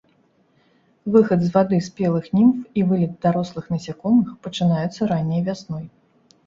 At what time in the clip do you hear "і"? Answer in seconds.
2.81-2.87